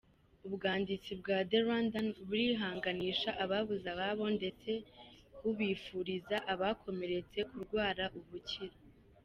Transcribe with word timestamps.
Ubwanditsi 0.47 1.11
bwa 1.21 1.37
The 1.49 1.59
Rwandan 1.63 2.07
burihanganisha 2.27 3.29
ababuze 3.43 3.87
ababo 3.95 4.25
ndetse 4.37 4.71
bukifuriza 5.41 6.37
abakomeretse 6.53 7.39
kurwara 7.51 8.05
ubukira. 8.19 8.75